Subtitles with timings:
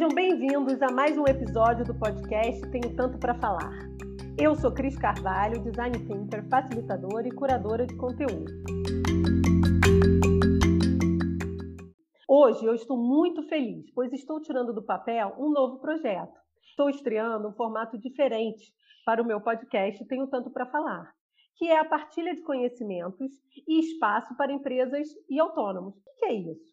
[0.00, 3.70] Sejam bem-vindos a mais um episódio do podcast Tenho Tanto para Falar.
[4.38, 8.50] Eu sou Cris Carvalho, design thinker, facilitadora e curadora de conteúdo.
[12.26, 16.32] Hoje eu estou muito feliz, pois estou tirando do papel um novo projeto.
[16.62, 18.72] Estou estreando um formato diferente
[19.04, 21.12] para o meu podcast Tenho Tanto para Falar,
[21.58, 23.30] que é a partilha de conhecimentos
[23.68, 25.94] e espaço para empresas e autônomos.
[25.94, 26.69] O que é isso?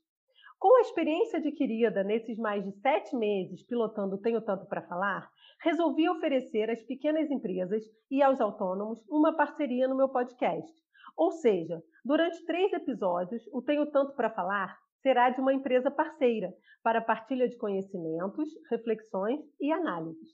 [0.60, 5.30] Com a experiência adquirida nesses mais de sete meses pilotando Tenho Tanto para Falar,
[5.62, 10.74] resolvi oferecer às pequenas empresas e aos autônomos uma parceria no meu podcast.
[11.16, 16.52] Ou seja, durante três episódios, o Tenho Tanto para Falar será de uma empresa parceira
[16.82, 20.32] para partilha de conhecimentos, reflexões e análises.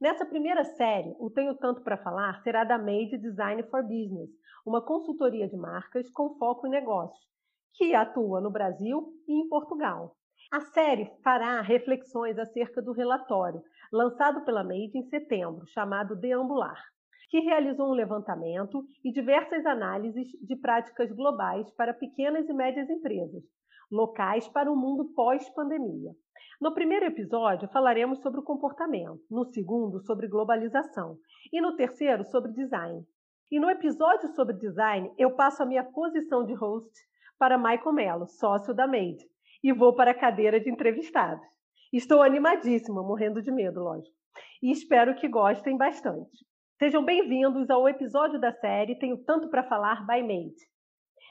[0.00, 4.30] Nessa primeira série, o Tenho Tanto para Falar será da Made Design for Business,
[4.64, 7.35] uma consultoria de marcas com foco em negócios
[7.76, 10.16] que atua no Brasil e em Portugal.
[10.52, 16.80] A série fará reflexões acerca do relatório lançado pela Made em setembro, chamado Deambular,
[17.28, 23.42] que realizou um levantamento e diversas análises de práticas globais para pequenas e médias empresas,
[23.90, 26.12] locais para o mundo pós-pandemia.
[26.60, 31.18] No primeiro episódio, falaremos sobre o comportamento, no segundo, sobre globalização
[31.52, 33.04] e no terceiro, sobre design.
[33.50, 36.90] E no episódio sobre design, eu passo a minha posição de host
[37.38, 39.24] para Michael Mello, sócio da Made,
[39.62, 41.46] e vou para a cadeira de entrevistados.
[41.92, 44.14] Estou animadíssima, morrendo de medo, lógico,
[44.62, 46.44] e espero que gostem bastante.
[46.78, 50.56] Sejam bem-vindos ao episódio da série Tenho Tanto para Falar by Made.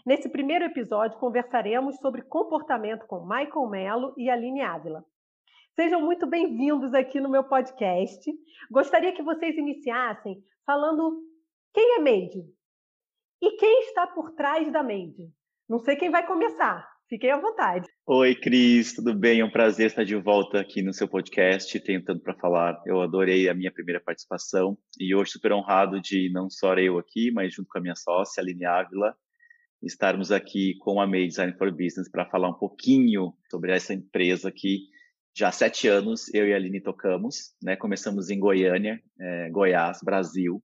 [0.06, 5.04] Nesse primeiro episódio, conversaremos sobre comportamento com Michael Mello e Aline Ávila.
[5.76, 8.32] Sejam muito bem-vindos aqui no meu podcast.
[8.72, 11.22] Gostaria que vocês iniciassem falando
[11.74, 12.46] quem é Made
[13.42, 15.30] e quem está por trás da Made.
[15.68, 16.88] Não sei quem vai começar.
[17.10, 17.88] Fiquem à vontade.
[18.06, 19.40] Oi, Cris, tudo bem?
[19.40, 22.80] É um prazer estar de volta aqui no seu podcast, tenho tanto para falar.
[22.86, 27.32] Eu adorei a minha primeira participação e hoje super honrado de não só eu aqui,
[27.32, 29.16] mas junto com a minha sócia, Aline Ávila,
[29.82, 34.52] estarmos aqui com a May Design for Business para falar um pouquinho sobre essa empresa
[34.52, 34.82] que
[35.36, 37.76] já há sete anos eu e a Aline tocamos, né?
[37.76, 40.64] Começamos em Goiânia, é, Goiás, Brasil,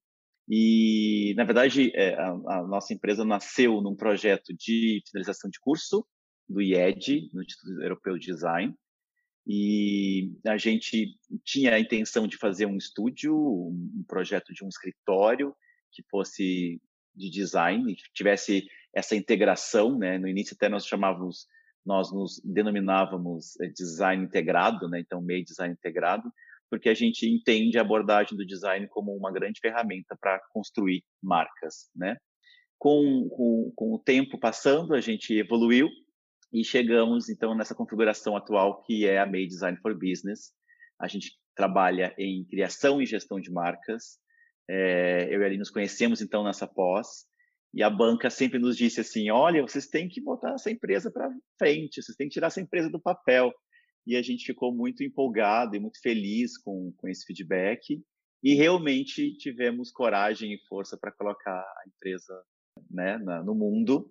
[0.53, 6.05] e, na verdade, é, a, a, nossa empresa nasceu num projeto de finalização de curso
[6.49, 8.75] do IED, no Instituto Europeu de Design,
[9.47, 15.55] e a gente tinha a intenção de fazer um estúdio, um projeto de um escritório
[15.89, 16.81] que fosse
[17.15, 20.17] de design, que tivesse essa integração, né?
[20.17, 21.47] No início até nós chamávamos,
[21.85, 24.99] nós nos denominávamos é, design integrado, né?
[24.99, 26.29] Então meio design integrado,
[26.71, 31.89] porque a gente entende a abordagem do design como uma grande ferramenta para construir marcas,
[31.93, 32.15] né?
[32.79, 35.89] Com, com, com, o tempo passando, a gente evoluiu
[36.51, 40.53] e chegamos, então, nessa configuração atual que é a Made Design for Business.
[40.97, 44.17] A gente trabalha em criação e gestão de marcas.
[44.69, 47.25] É, eu e ali nos conhecemos, então, nessa pós.
[47.73, 51.29] E a banca sempre nos disse assim, olha, vocês têm que botar essa empresa para
[51.59, 53.53] frente, vocês têm que tirar essa empresa do papel
[54.05, 58.01] e a gente ficou muito empolgado e muito feliz com, com esse feedback
[58.43, 62.43] e realmente tivemos coragem e força para colocar a empresa
[62.89, 64.09] né, na, no mundo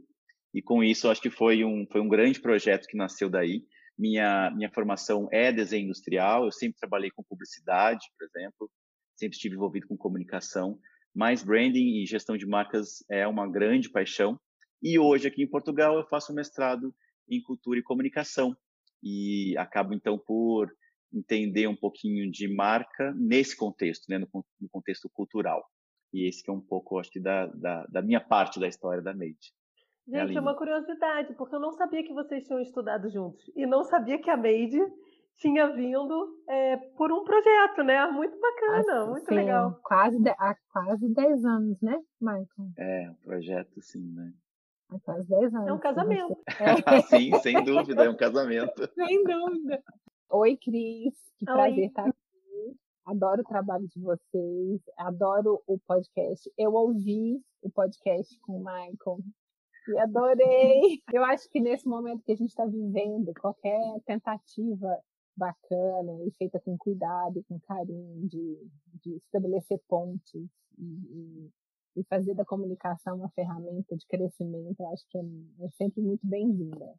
[0.52, 3.64] e com isso acho que foi um, foi um grande projeto que nasceu daí.
[3.96, 8.70] Minha, minha formação é desenho industrial, eu sempre trabalhei com publicidade, por exemplo,
[9.14, 10.78] sempre estive envolvido com comunicação,
[11.14, 14.40] mas branding e gestão de marcas é uma grande paixão.
[14.82, 16.94] E hoje aqui em Portugal eu faço mestrado
[17.28, 18.56] em cultura e comunicação,
[19.02, 20.70] e acabo então por
[21.12, 24.28] entender um pouquinho de marca nesse contexto, né, no,
[24.60, 25.64] no contexto cultural.
[26.12, 29.02] E esse que é um pouco, acho que, da, da, da minha parte da história
[29.02, 29.52] da Made.
[30.08, 33.48] Gente, é uma curiosidade, porque eu não sabia que vocês tinham estudado juntos.
[33.54, 34.78] E não sabia que a Made
[35.36, 38.06] tinha vindo é, por um projeto, né?
[38.10, 39.80] Muito bacana, assim, muito sim, legal.
[39.82, 42.46] Quase de, há quase 10 anos, né, Michael?
[42.76, 44.32] É, um projeto sim, né?
[44.90, 45.68] Há quase 10 anos.
[45.68, 46.38] É um casamento.
[46.58, 47.00] É.
[47.08, 48.88] Sim, sem dúvida, é um casamento.
[48.94, 49.82] sem dúvida.
[50.30, 51.14] Oi, Cris.
[51.38, 51.54] Que Oi.
[51.54, 52.76] prazer estar aqui.
[53.06, 56.50] Adoro o trabalho de vocês, adoro o podcast.
[56.56, 59.18] Eu ouvi o podcast com o Michael
[59.88, 61.02] e adorei.
[61.12, 64.98] Eu acho que nesse momento que a gente está vivendo, qualquer tentativa
[65.36, 68.58] bacana e feita com cuidado e com carinho de,
[69.02, 70.48] de estabelecer pontes
[70.78, 71.50] e, e
[71.96, 75.22] e fazer da comunicação uma ferramenta de crescimento, eu acho que é,
[75.64, 76.94] é sempre muito bem-vinda.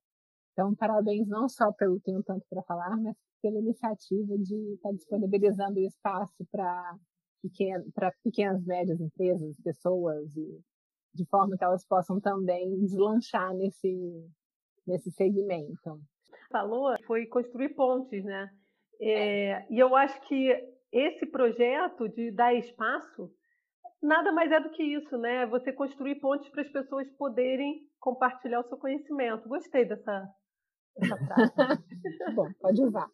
[0.53, 4.95] Então, parabéns não só pelo Tenho Tanto para Falar, mas pela iniciativa de estar tá
[4.95, 6.95] disponibilizando o espaço para
[7.41, 7.85] pequenas,
[8.23, 10.59] pequenas, médias empresas, pessoas, e
[11.13, 14.29] de forma que elas possam também deslanchar nesse,
[14.85, 15.99] nesse segmento.
[16.51, 18.49] Falou, foi construir pontes, né?
[18.99, 20.51] É, e eu acho que
[20.91, 23.33] esse projeto de dar espaço
[24.01, 25.45] nada mais é do que isso, né?
[25.47, 29.47] Você construir pontes para as pessoas poderem compartilhar o seu conhecimento.
[29.47, 30.27] Gostei dessa,
[30.97, 31.53] dessa frase.
[32.35, 33.07] Bom, pode usar.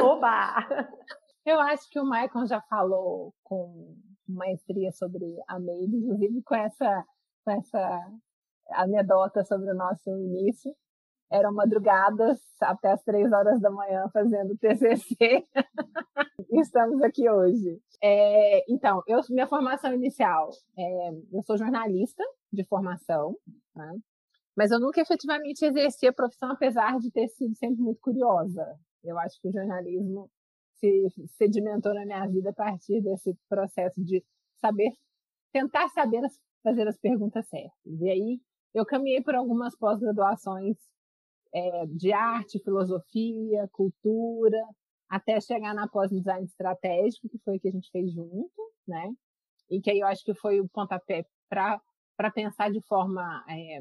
[0.00, 0.66] Oba!
[1.44, 3.96] Eu acho que o Michael já falou com
[4.28, 7.04] maestria sobre a Meire, inclusive com essa,
[7.44, 8.00] com essa
[8.70, 10.72] anedota sobre o nosso início.
[11.32, 15.46] Eram madrugadas até as três horas da manhã fazendo TCC.
[16.52, 17.80] Estamos aqui hoje.
[18.02, 23.34] É, então, eu, minha formação inicial, é, eu sou jornalista de formação,
[23.74, 23.94] né?
[24.54, 28.78] mas eu nunca efetivamente exerci a profissão, apesar de ter sido sempre muito curiosa.
[29.02, 30.30] Eu acho que o jornalismo
[30.76, 31.08] se
[31.38, 34.22] sedimentou na minha vida a partir desse processo de
[34.60, 34.92] saber,
[35.52, 38.00] tentar saber as, fazer as perguntas certas.
[38.00, 38.40] E aí
[38.74, 40.76] eu caminhei por algumas pós-graduações
[41.54, 44.58] é, de arte, filosofia, cultura,
[45.08, 49.12] até chegar na pós-design estratégico, que foi o que a gente fez junto, né?
[49.70, 53.80] E que aí eu acho que foi o pontapé para pensar de forma é,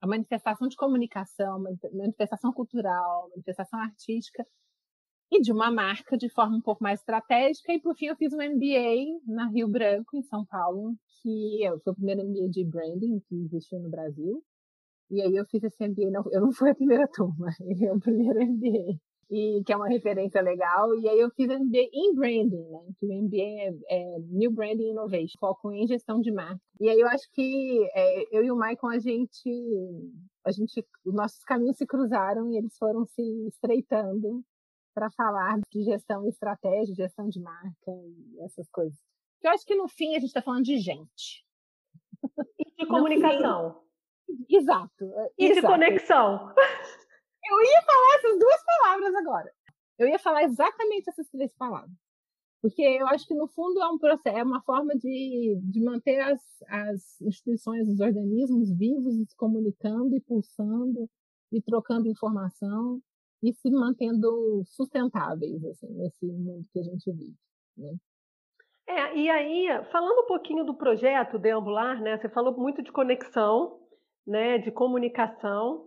[0.00, 4.44] a manifestação de comunicação, manifestação cultural, manifestação artística
[5.30, 7.72] e de uma marca de forma um pouco mais estratégica.
[7.72, 11.92] E por fim eu fiz um MBA na Rio Branco, em São Paulo, que foi
[11.92, 14.42] o primeiro MBA de branding que existiu no Brasil.
[15.10, 17.92] E aí eu fiz esse MBA, não, eu não fui a primeira turma, ele é
[17.92, 18.98] o primeiro MBA
[19.30, 20.94] e que é uma referência legal.
[21.00, 22.80] E aí eu fiz MBA em branding, né?
[22.98, 26.60] Que o MBA é, é, New Branding Innovation, foco em gestão de marca.
[26.80, 29.50] E aí eu acho que é, eu e o Maicon a gente,
[30.44, 34.42] a gente, os nossos caminhos se cruzaram e eles foram se estreitando
[34.94, 38.98] para falar de gestão e estratégia, gestão de marca e essas coisas.
[39.42, 41.44] Eu acho que no fim a gente está falando de gente.
[42.58, 43.85] E de comunicação.
[44.48, 45.12] Exato.
[45.38, 45.60] E exato.
[45.60, 46.54] de conexão.
[47.48, 49.52] Eu ia falar essas duas palavras agora.
[49.98, 51.96] Eu ia falar exatamente essas três palavras.
[52.60, 56.18] Porque eu acho que, no fundo, é um processo, é uma forma de, de manter
[56.20, 61.08] as, as instituições, os organismos vivos, se comunicando e pulsando
[61.52, 63.00] e trocando informação
[63.42, 67.36] e se mantendo sustentáveis assim, nesse mundo que a gente vive.
[67.76, 67.94] Né?
[68.88, 73.80] É, e aí, falando um pouquinho do projeto Deambular, né, você falou muito de conexão,
[74.26, 75.86] né, de comunicação,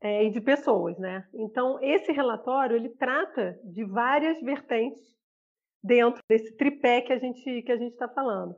[0.00, 1.26] é, e de pessoas, né?
[1.34, 5.02] Então, esse relatório ele trata de várias vertentes
[5.82, 8.54] dentro desse tripé que a gente que a gente está falando.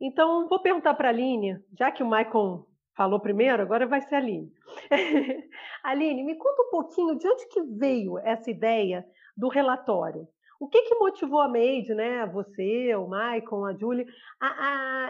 [0.00, 2.66] Então, vou perguntar para a Aline, já que o Maicon
[2.96, 4.52] falou primeiro, agora vai ser a Aline.
[5.82, 9.06] Aline, me conta um pouquinho de onde que veio essa ideia
[9.36, 10.26] do relatório.
[10.58, 14.06] O que, que motivou a Made, né, você, o Maicon, a Julie,
[14.40, 14.46] a,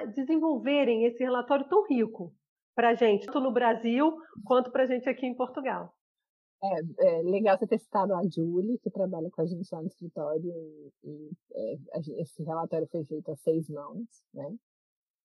[0.01, 2.33] a desenvolverem esse relatório tão rico?
[2.75, 5.95] Para a gente, tanto no Brasil quanto para a gente aqui em Portugal.
[6.63, 9.89] É, é, legal você ter citado a Julie, que trabalha com a gente lá no
[9.89, 14.57] escritório, e, e é, esse relatório foi feito a seis mãos, né?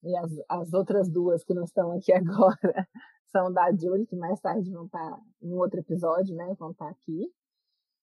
[0.03, 2.87] E as, as outras duas que não estão aqui agora
[3.27, 6.55] são da Julie, que mais tarde vão estar tá em outro episódio, né?
[6.59, 7.31] Vão estar tá aqui.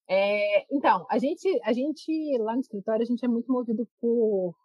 [0.09, 4.55] É, então, a gente, a gente lá no escritório, a gente é muito movido por,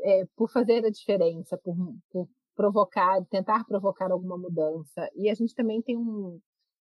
[0.00, 1.76] é, por fazer a diferença, por,
[2.10, 5.08] por provocar, tentar provocar alguma mudança.
[5.14, 6.40] E a gente também tem um,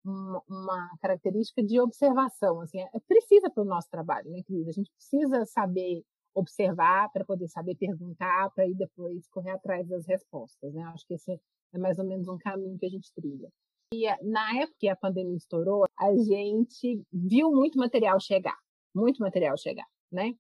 [0.06, 4.68] um, uma característica de observação, assim, é, precisa para o nosso trabalho, né, Cris?
[4.68, 6.04] A gente precisa saber
[6.34, 10.84] observar para poder saber perguntar, para ir depois correr atrás das respostas, né?
[10.86, 11.40] Acho que esse
[11.74, 13.50] é mais ou menos um caminho que a gente trilha.
[13.94, 18.58] E na época que a pandemia estourou, a gente viu muito material chegar,
[18.96, 20.34] muito material chegar, né?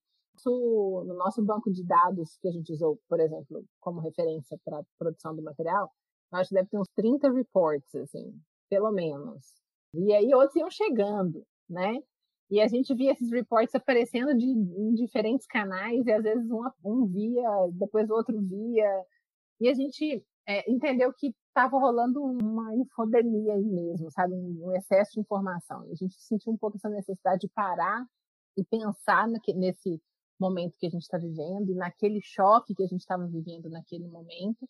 [0.45, 4.83] No nosso banco de dados que a gente usou, por exemplo, como referência para a
[4.97, 5.91] produção do material,
[6.31, 8.33] acho que deve ter uns 30 reports, assim,
[8.69, 9.45] pelo menos.
[9.93, 12.01] E aí outros iam chegando, né?
[12.50, 16.63] E a gente via esses reports aparecendo de, em diferentes canais, e às vezes um,
[16.83, 19.05] um via, depois o outro via.
[19.59, 24.33] E a gente é, entendeu que estava rolando uma infodemia aí mesmo, sabe?
[24.33, 25.85] Um excesso de informação.
[25.88, 28.05] E a gente sentiu um pouco essa necessidade de parar
[28.57, 30.01] e pensar nesse
[30.41, 34.07] momento que a gente está vivendo e naquele choque que a gente estava vivendo naquele
[34.07, 34.67] momento,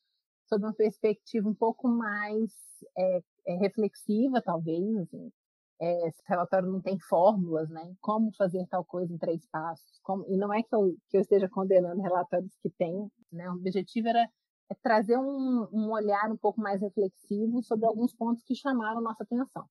[0.47, 2.51] sob uma perspectiva um pouco mais
[2.97, 4.97] é, é, reflexiva, talvez.
[4.97, 5.31] Assim.
[5.79, 7.95] É, esse relatório não tem fórmulas, né?
[8.01, 9.99] Como fazer tal coisa em três passos.
[10.03, 13.49] Como, e não é que eu, que eu esteja condenando relatórios que têm, né?
[13.49, 14.27] O objetivo era
[14.69, 19.23] é trazer um, um olhar um pouco mais reflexivo sobre alguns pontos que chamaram nossa
[19.23, 19.65] atenção.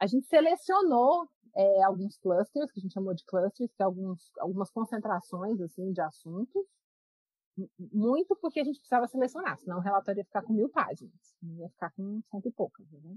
[0.00, 4.30] A gente selecionou é, alguns clusters, que a gente chamou de clusters, que é alguns,
[4.38, 6.66] algumas concentrações assim, de assuntos,
[7.92, 11.68] muito porque a gente precisava selecionar, senão o relatório ia ficar com mil páginas, ia
[11.70, 12.86] ficar com cento e poucas.
[12.90, 13.16] Né?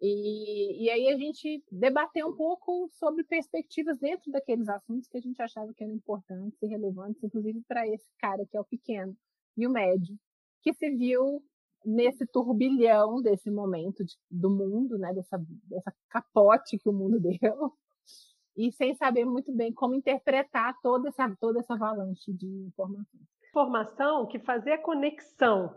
[0.00, 5.20] E, e aí a gente debateu um pouco sobre perspectivas dentro daqueles assuntos que a
[5.20, 9.16] gente achava que eram importantes e relevantes, inclusive para esse cara que é o pequeno
[9.56, 10.18] e o médio,
[10.62, 11.42] que se viu
[11.84, 17.72] nesse turbilhão desse momento de, do mundo, né, dessa, dessa capote que o mundo deu,
[18.56, 23.24] e sem saber muito bem como interpretar toda essa, toda essa avalanche de informações.
[23.48, 25.74] Informação que fazer a conexão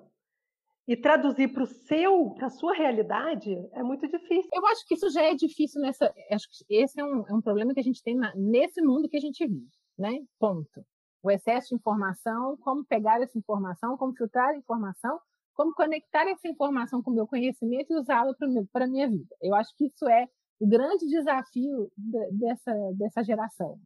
[0.87, 4.49] e traduzir para o seu, para a sua realidade, é muito difícil.
[4.53, 6.13] Eu acho que isso já é difícil nessa.
[6.31, 9.09] Acho que esse é um, é um problema que a gente tem na, nesse mundo
[9.09, 10.25] que a gente vive, né?
[10.39, 10.85] Ponto.
[11.21, 15.19] O excesso de informação, como pegar essa informação, como filtrar a informação,
[15.57, 18.33] como conectar essa informação com o meu conhecimento e usá-la
[18.71, 19.35] para a minha vida.
[19.41, 20.27] Eu acho que isso é
[20.59, 23.79] o grande desafio dessa, dessa geração.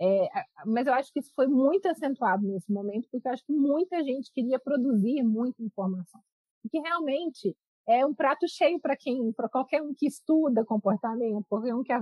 [0.00, 0.28] É,
[0.66, 4.04] mas eu acho que isso foi muito acentuado nesse momento, porque eu acho que muita
[4.04, 6.20] gente queria produzir muita informação.
[6.62, 11.74] Porque realmente é um prato cheio para quem, para qualquer um que estuda comportamento, qualquer
[11.74, 11.92] um que,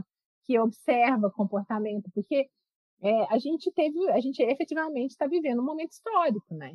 [0.45, 2.49] que observa comportamento, porque
[3.03, 6.75] é, a gente teve, a gente efetivamente está vivendo um momento histórico, né?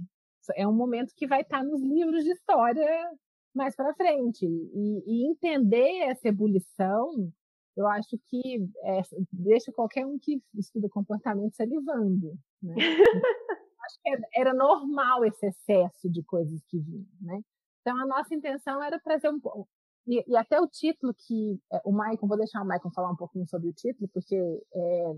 [0.55, 3.11] É um momento que vai estar nos livros de história
[3.53, 4.45] mais para frente.
[4.45, 7.31] E, e entender essa ebulição
[7.75, 12.37] eu acho que é, deixa qualquer um que estuda comportamento salivando.
[12.61, 12.75] Né?
[13.85, 17.07] acho que era normal esse excesso de coisas que vinham.
[17.21, 17.41] Né?
[17.81, 19.69] Então, a nossa intenção era trazer um pouco.
[20.07, 23.15] E, e, até o título que é, o Maicon, vou deixar o Maicon falar um
[23.15, 25.13] pouquinho sobre o título, porque é,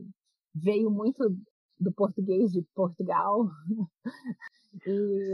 [0.54, 1.36] veio muito
[1.80, 3.50] do português de Portugal.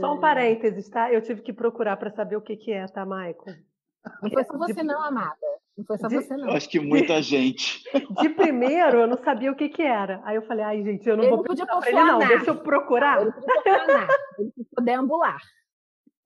[0.00, 1.12] Só um parênteses, tá?
[1.12, 3.52] Eu tive que procurar para saber o que, que é, tá, Maicon?
[4.22, 5.36] Não foi só você, não, amada.
[5.76, 6.50] Não foi só de, você, não.
[6.50, 7.82] Acho que muita gente.
[8.20, 10.20] De primeiro, eu não sabia o que, que era.
[10.24, 12.18] Aí eu falei, ai, gente, eu não ele vou pedir pra ele, não.
[12.18, 13.22] Deixa eu procurar.
[13.22, 14.08] Ele podia planar.
[14.38, 15.40] ele podia deambular.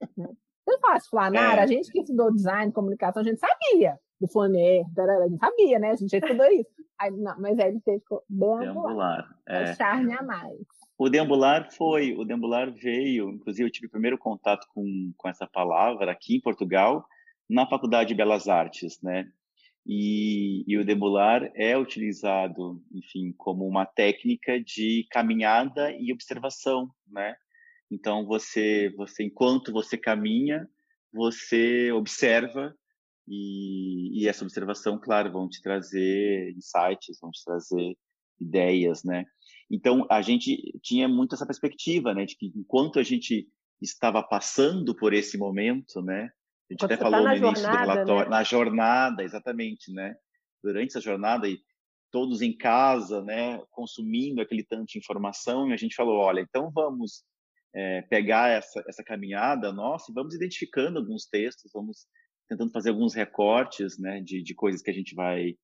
[0.64, 1.62] Se ele falasse flanar, é.
[1.62, 5.90] a gente que estudou design, comunicação, a gente sabia do flaner, a gente sabia, né?
[5.90, 6.71] A gente estudou isso.
[6.99, 8.61] Aí, não, mas aí ele teve que deambular.
[8.62, 9.62] deambular é.
[9.62, 10.57] é charme a mais.
[10.96, 16.12] O deambular foi, o deambular veio, inclusive eu tive primeiro contato com, com essa palavra
[16.12, 17.04] aqui em Portugal,
[17.50, 19.28] na Faculdade de Belas Artes, né?
[19.86, 27.36] E, e, o deambular é utilizado, enfim, como uma técnica de caminhada e observação, né?
[27.90, 30.66] Então você, você enquanto você caminha,
[31.12, 32.74] você observa
[33.28, 37.96] e, e essa observação, claro, vão te trazer insights, vão te trazer
[38.40, 39.26] ideias, né?
[39.71, 43.49] Então a gente tinha muito essa perspectiva, né, de que enquanto a gente
[43.80, 46.30] estava passando por esse momento, né,
[46.71, 48.37] a gente Quando até tá falou tá no início jornada, do relatório, né?
[48.37, 50.14] na jornada, exatamente, né?
[50.62, 51.59] Durante essa jornada, e
[52.11, 56.71] todos em casa, né, consumindo aquele tanto de informação, e a gente falou, olha, então
[56.73, 57.25] vamos
[57.75, 62.06] é, pegar essa, essa caminhada nossa e vamos identificando alguns textos, vamos
[62.49, 65.56] tentando fazer alguns recortes, né, de, de coisas que a gente vai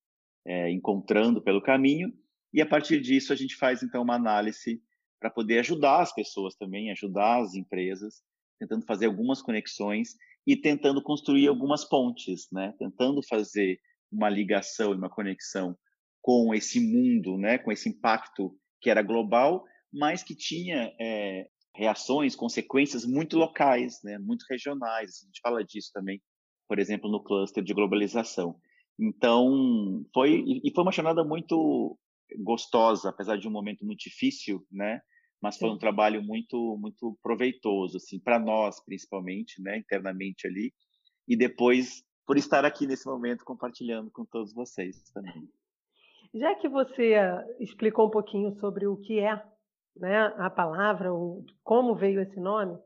[0.45, 2.12] é, encontrando pelo caminho,
[2.52, 4.83] e a partir disso a gente faz, então, uma análise
[5.21, 8.23] para poder ajudar as pessoas também, ajudar as empresas,
[8.59, 10.14] tentando fazer algumas conexões
[10.47, 12.75] e tentando construir algumas pontes, né?
[12.78, 13.78] Tentando fazer
[14.11, 15.76] uma ligação e uma conexão
[16.23, 17.59] com esse mundo, né?
[17.59, 24.19] Com esse impacto que era global, mas que tinha é, reações, consequências muito locais, né?
[24.19, 25.21] Muito regionais.
[25.23, 26.21] A gente fala disso também,
[26.66, 28.57] por exemplo, no cluster de globalização.
[28.99, 31.99] Então, foi e foi uma jornada muito
[32.38, 35.00] gostosa, apesar de um momento muito difícil, né?
[35.42, 40.72] mas foi um trabalho muito muito proveitoso assim para nós principalmente né internamente ali
[41.26, 45.49] e depois por estar aqui nesse momento compartilhando com todos vocês também
[46.34, 47.14] já que você
[47.58, 49.42] explicou um pouquinho sobre o que é
[49.96, 52.78] né a palavra o, como veio esse nome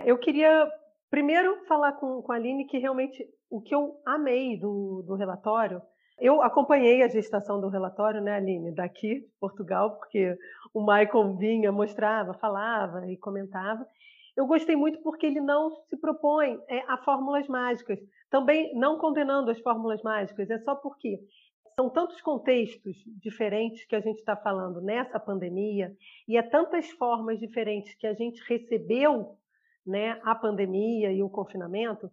[0.00, 0.68] eu queria
[1.10, 5.80] primeiro falar com, com a Aline que realmente o que eu amei do, do relatório
[6.20, 10.36] eu acompanhei a gestação do relatório, né, Aline, daqui, de Portugal, porque
[10.72, 13.86] o Michael vinha, mostrava, falava e comentava.
[14.36, 17.98] Eu gostei muito porque ele não se propõe é, a fórmulas mágicas.
[18.30, 21.18] Também não condenando as fórmulas mágicas, é só porque
[21.74, 25.96] são tantos contextos diferentes que a gente está falando nessa pandemia
[26.28, 29.36] e é tantas formas diferentes que a gente recebeu
[29.86, 32.10] né, a pandemia e o confinamento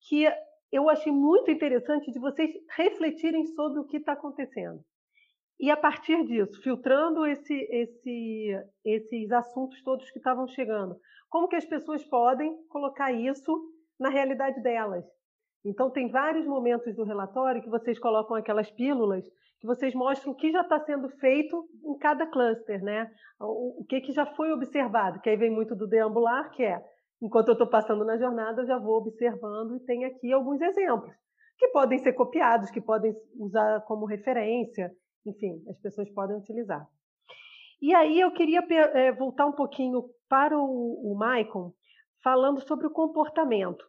[0.00, 0.26] que
[0.72, 4.80] eu achei muito interessante de vocês refletirem sobre o que está acontecendo.
[5.58, 8.50] E a partir disso, filtrando esse, esse,
[8.84, 10.96] esses assuntos todos que estavam chegando,
[11.30, 13.52] como que as pessoas podem colocar isso
[13.98, 15.04] na realidade delas?
[15.64, 19.24] Então, tem vários momentos do relatório que vocês colocam aquelas pílulas
[19.58, 23.10] que vocês mostram o que já está sendo feito em cada cluster, né?
[23.40, 26.82] O, que, que já foi observado, que aí vem muito do deambular, que é
[27.20, 31.14] enquanto eu estou passando na jornada, eu já vou observando e tem aqui alguns exemplos.
[31.58, 34.92] que podem ser copiados, que podem usar como referência,
[35.24, 36.86] enfim, as pessoas podem utilizar.
[37.80, 41.72] E aí eu queria é, voltar um pouquinho para o, o Maicon,
[42.22, 43.84] falando sobre o comportamento.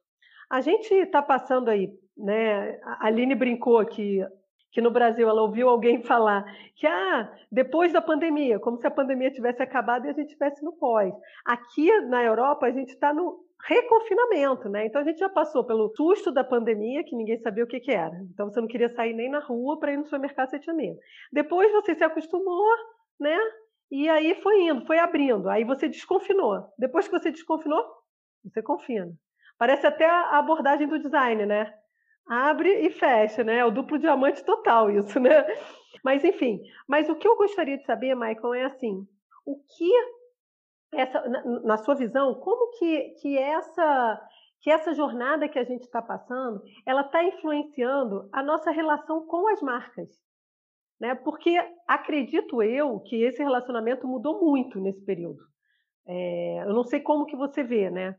[0.49, 2.79] A gente está passando aí, né?
[2.83, 4.25] A Aline brincou que,
[4.71, 6.43] que no Brasil ela ouviu alguém falar
[6.75, 10.63] que ah, depois da pandemia, como se a pandemia tivesse acabado e a gente estivesse
[10.63, 11.13] no pós.
[11.45, 14.85] Aqui na Europa a gente está no reconfinamento, né?
[14.85, 17.91] Então a gente já passou pelo susto da pandemia, que ninguém sabia o que, que
[17.91, 18.15] era.
[18.31, 20.99] Então você não queria sair nem na rua para ir no supermercado, você tinha medo.
[21.31, 22.67] Depois você se acostumou,
[23.19, 23.37] né?
[23.89, 25.49] E aí foi indo, foi abrindo.
[25.49, 26.67] Aí você desconfinou.
[26.77, 27.83] Depois que você desconfinou,
[28.43, 29.11] você confina.
[29.57, 31.73] Parece até a abordagem do design, né?
[32.29, 33.59] Abre e fecha, né?
[33.59, 35.45] É o duplo diamante total isso, né?
[36.03, 39.07] Mas enfim, mas o que eu gostaria de saber, Michael, é assim,
[39.45, 39.91] o que
[40.93, 44.21] essa, na, na sua visão, como que, que essa
[44.59, 49.47] que essa jornada que a gente está passando, ela está influenciando a nossa relação com
[49.47, 50.09] as marcas,
[50.99, 51.13] né?
[51.13, 51.55] Porque
[51.87, 55.39] acredito eu que esse relacionamento mudou muito nesse período.
[56.07, 58.17] É, eu não sei como que você vê, né?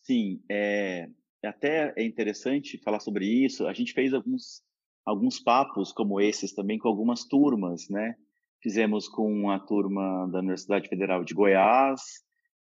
[0.00, 1.08] Sim, é,
[1.44, 3.66] até é interessante falar sobre isso.
[3.66, 4.62] A gente fez alguns
[5.04, 8.14] alguns papos como esses também com algumas turmas, né?
[8.62, 12.00] Fizemos com a turma da Universidade Federal de Goiás,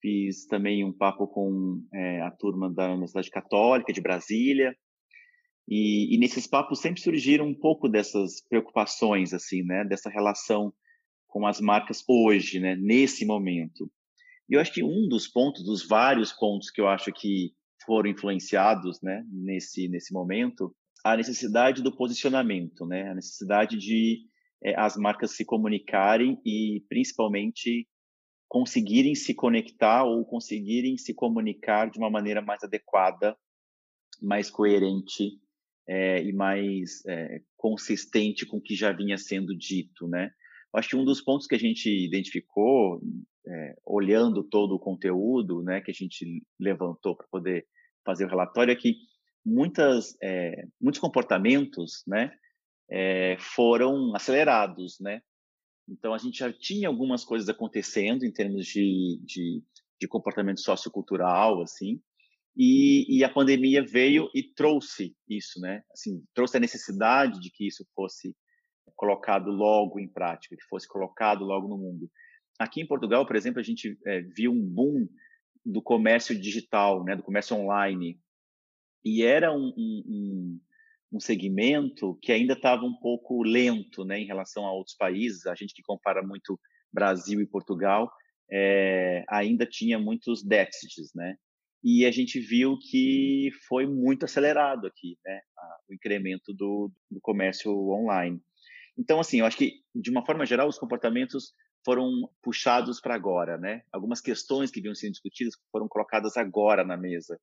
[0.01, 4.75] fiz também um papo com é, a turma da Universidade Católica de Brasília,
[5.69, 10.73] e, e, nesses papos sempre surgiram um pouco dessas preocupações, assim, né, dessa relação
[11.29, 13.91] com as marcas hoje, né, nesse momento.
[14.49, 17.53] E eu acho que um dos pontos, dos vários pontos que eu acho que
[17.85, 20.75] foram influenciados, né, nesse nesse momento,
[21.05, 24.21] a necessidade do posicionamento, né, a necessidade de
[24.65, 27.89] é, as marcas se comunicarem e, principalmente,
[28.49, 33.37] conseguirem se conectar ou conseguirem se comunicar de uma maneira mais adequada,
[34.21, 35.41] mais coerente
[35.89, 40.31] é, e mais é, consistente com o que já vinha sendo dito, né?
[40.75, 43.01] Acho que um dos pontos que a gente identificou,
[43.47, 47.67] é, olhando todo o conteúdo, né, que a gente levantou para poder
[48.05, 48.97] fazer o relatório, é que
[49.45, 52.33] muitas, é, muitos comportamentos, né,
[52.91, 55.23] é, foram acelerados, né?
[55.89, 59.63] Então a gente já tinha algumas coisas acontecendo em termos de, de,
[60.01, 62.01] de comportamento sociocultural, assim,
[62.57, 65.83] e, e, a pandemia veio e trouxe isso, né?
[65.91, 68.37] Assim, trouxe a necessidade de que isso fosse
[68.95, 72.11] colocado logo em prática, que fosse colocado logo no mundo.
[72.63, 75.09] Aqui em Portugal, por exemplo, a gente é, viu um boom
[75.65, 77.17] do comércio digital, né?
[77.17, 78.21] Do comércio online,
[79.05, 80.61] e era um, um,
[81.13, 85.47] um segmento que ainda estava um pouco lento né, em relação a outros países.
[85.47, 86.59] A gente que compara muito
[86.93, 88.11] Brasil e Portugal
[88.51, 91.37] é, ainda tinha muitos déficits, né?
[91.83, 95.41] E a gente viu que foi muito acelerado aqui, né?
[95.89, 98.41] o incremento do, do comércio online.
[98.97, 101.53] Então, assim, eu acho que, de uma forma geral, os comportamentos
[101.85, 103.83] foram puxados para agora, né?
[103.93, 107.39] Algumas questões que vinham sendo discutidas foram colocadas agora na mesa.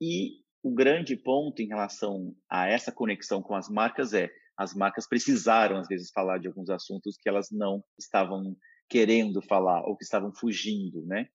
[0.00, 5.06] E o grande ponto em relação a essa conexão com as marcas é as marcas
[5.06, 8.56] precisaram às vezes falar de alguns assuntos que elas não estavam
[8.88, 11.28] querendo falar ou que estavam fugindo, né?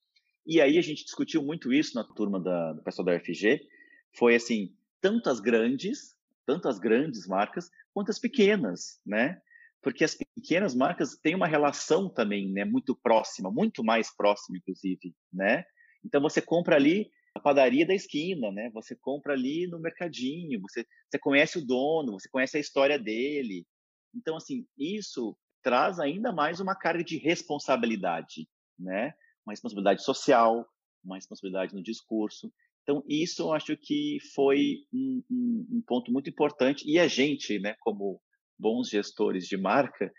[0.46, 3.62] E aí a gente discutiu muito isso na turma da, do pessoal da UFG.
[4.18, 9.42] Foi assim, tanto as grandes, tanto as grandes marcas quanto as pequenas, né?
[9.84, 15.14] Porque as pequenas marcas têm uma relação também, né, muito próxima, muito mais próxima inclusive,
[15.32, 15.66] né?
[16.04, 18.70] Então você compra ali a padaria da esquina, né?
[18.74, 23.66] Você compra ali no mercadinho, você, você conhece o dono, você conhece a história dele.
[24.14, 29.14] Então, assim, isso traz ainda mais uma carga de responsabilidade, né?
[29.46, 30.68] Uma responsabilidade social,
[31.04, 32.54] uma responsabilidade no discurso.
[32.84, 36.84] Então, isso eu acho que foi um, um, um ponto muito importante.
[36.88, 38.22] E a gente, né, como
[38.58, 40.12] bons gestores de marca,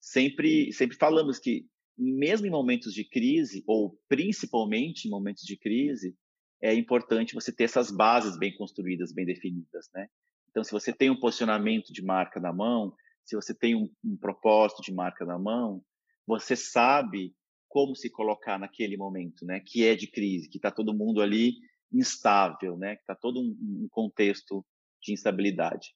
[0.00, 6.16] sempre, sempre falamos que, mesmo em momentos de crise, ou principalmente em momentos de crise,
[6.62, 10.08] é importante você ter essas bases bem construídas, bem definidas, né?
[10.50, 12.94] Então, se você tem um posicionamento de marca na mão,
[13.24, 15.82] se você tem um, um propósito de marca na mão,
[16.26, 17.34] você sabe
[17.68, 19.60] como se colocar naquele momento, né?
[19.60, 21.54] Que é de crise, que está todo mundo ali
[21.92, 22.96] instável, né?
[22.96, 24.64] Que está todo um, um contexto
[25.02, 25.94] de instabilidade.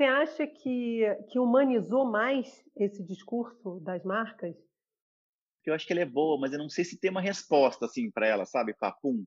[0.00, 4.56] Você acha que, que humanizou mais esse discurso das marcas?
[5.62, 8.10] Eu acho que ela é boa, mas eu não sei se tem uma resposta assim
[8.10, 9.22] para ela, sabe, papum.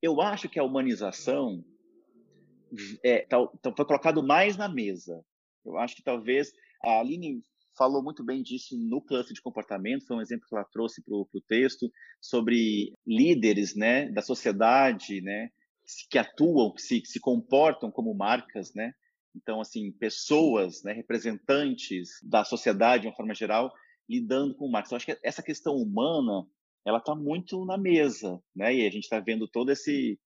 [0.00, 1.62] Eu acho que a humanização
[3.04, 3.36] é, tá,
[3.76, 5.22] foi colocado mais na mesa.
[5.62, 7.42] Eu acho que talvez a Aline
[7.76, 11.14] falou muito bem disso no cluster de comportamento, foi um exemplo que ela trouxe para
[11.14, 15.50] o texto sobre líderes, né, da sociedade, né,
[16.08, 18.94] que atuam, que se, que se comportam como marcas, né?
[19.34, 23.72] Então, assim, pessoas, né, representantes da sociedade de uma forma geral,
[24.08, 24.92] lidando com marcas.
[24.92, 26.46] Eu acho que essa questão humana,
[26.86, 28.74] ela está muito na mesa, né?
[28.74, 30.18] E a gente está vendo toda esse,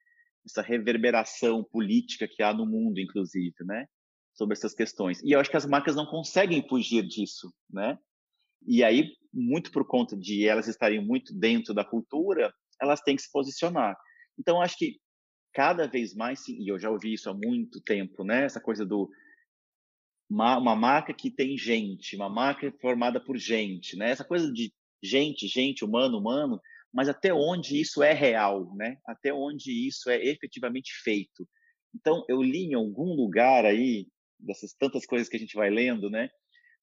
[0.44, 3.86] essa reverberação política que há no mundo, inclusive, né?
[4.34, 5.22] Sobre essas questões.
[5.22, 7.98] E eu acho que as marcas não conseguem fugir disso, né?
[8.66, 13.22] E aí, muito por conta de elas estarem muito dentro da cultura, elas têm que
[13.22, 13.96] se posicionar.
[14.38, 14.98] Então, acho que
[15.58, 18.44] cada vez mais, sim, e eu já ouvi isso há muito tempo, né?
[18.44, 19.10] Essa coisa do
[20.30, 24.10] uma, uma marca que tem gente, uma marca formada por gente, né?
[24.10, 26.60] Essa coisa de gente, gente, humano, humano,
[26.92, 28.98] mas até onde isso é real, né?
[29.04, 31.44] Até onde isso é efetivamente feito.
[31.92, 34.06] Então, eu li em algum lugar aí,
[34.38, 36.30] dessas tantas coisas que a gente vai lendo, né?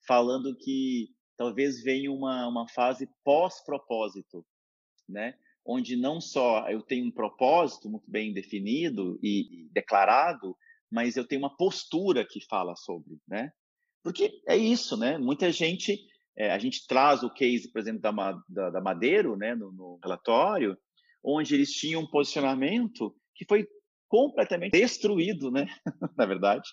[0.05, 4.45] Falando que talvez venha uma, uma fase pós-propósito,
[5.07, 5.33] né?
[5.65, 10.55] Onde não só eu tenho um propósito muito bem definido e, declarado,
[10.91, 13.51] mas eu tenho uma postura que fala sobre, né?
[14.03, 15.17] Porque é isso, né?
[15.17, 15.99] Muita gente,
[16.37, 18.11] é, a gente traz o case, por exemplo, da,
[18.47, 20.77] da, da Madeiro, né, no, no, relatório,
[21.23, 23.67] onde eles tinham um posicionamento que foi
[24.07, 25.65] completamente destruído, né?
[26.15, 26.69] Na verdade,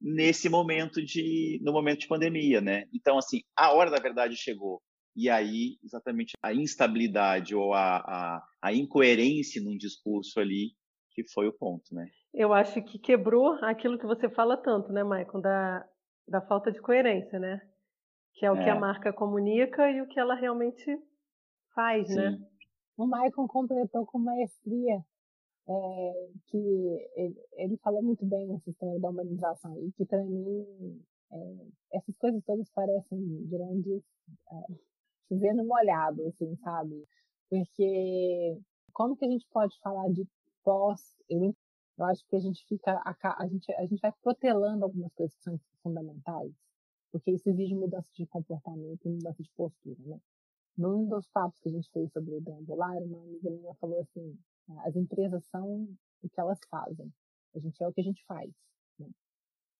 [0.00, 2.86] nesse momento de, no momento de pandemia, né?
[2.94, 4.82] Então, assim, a hora da verdade chegou
[5.14, 10.72] e aí exatamente a instabilidade ou a, a, a incoerência num discurso ali
[11.10, 12.08] que foi o ponto, né?
[12.32, 15.86] Eu acho que quebrou aquilo que você fala tanto, né, Maicon, da,
[16.26, 17.60] da falta de coerência, né?
[18.34, 18.64] Que é o é.
[18.64, 18.78] que a é.
[18.78, 20.98] marca comunica e o que ela realmente
[21.74, 22.30] faz, né?
[22.30, 22.38] Sim.
[22.38, 22.48] né?
[22.96, 25.04] O Maicon completou com maestria
[25.68, 26.56] é, que
[27.16, 31.00] ele, ele falou muito bem nessa história da humanização e que para mim
[31.32, 34.02] é, essas coisas todas parecem grandes
[34.50, 34.74] é,
[35.32, 37.06] chovendo molhado, assim, sabe?
[37.48, 38.58] Porque
[38.92, 40.26] como que a gente pode falar de
[40.62, 41.00] pós?
[41.28, 41.54] Eu,
[41.98, 45.34] eu acho que a gente fica, a, a, gente, a gente vai protelando algumas coisas
[45.36, 46.52] que são fundamentais,
[47.10, 50.20] porque isso exige mudança de comportamento e mudança de postura, né?
[50.76, 54.38] Num dos papos que a gente fez sobre o Dambular, uma amiga minha falou assim,
[54.84, 55.86] as empresas são
[56.22, 57.12] o que elas fazem,
[57.54, 58.50] a gente é o que a gente faz,
[58.98, 59.08] né?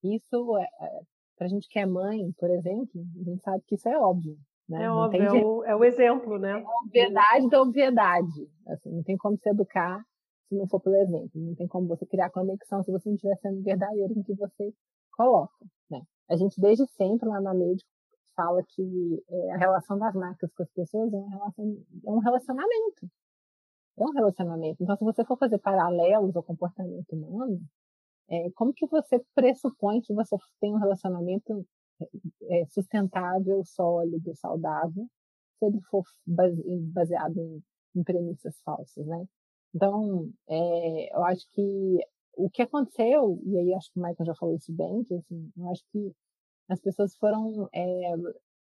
[0.02, 1.02] Isso é, é
[1.36, 4.38] para a gente que é mãe, por exemplo, a gente sabe que isso é óbvio,
[4.68, 4.84] né?
[4.84, 6.50] É óbvio, é o, é o, exemplo, né?
[6.50, 8.50] É a obviedade da obviedade.
[8.68, 10.04] Assim, não tem como se educar
[10.48, 11.30] se não for pelo exemplo.
[11.34, 14.72] Não tem como você criar conexão se você não estiver sendo verdadeiro no que você
[15.12, 15.64] coloca.
[15.90, 16.02] Né?
[16.28, 17.88] A gente, desde sempre, lá na Médico,
[18.36, 22.18] fala que é, a relação das marcas com as pessoas é, uma relação, é um
[22.18, 23.10] relacionamento.
[23.98, 24.82] É um relacionamento.
[24.82, 27.60] Então, se você for fazer paralelos ao comportamento humano,
[28.30, 31.66] é, como que você pressupõe que você tem um relacionamento
[32.66, 35.06] sustentável, sólido, saudável,
[35.58, 37.62] se ele for baseado em,
[37.96, 39.26] em premissas falsas, né?
[39.74, 41.98] Então, é, eu acho que
[42.36, 45.52] o que aconteceu, e aí acho que o Michael já falou isso bem, que assim,
[45.56, 46.12] eu acho que
[46.68, 48.14] as pessoas foram é,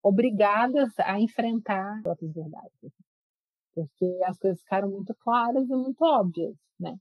[0.03, 2.93] obrigadas a enfrentar outras verdades,
[3.73, 6.97] porque as coisas ficaram muito claras e muito óbvias, né?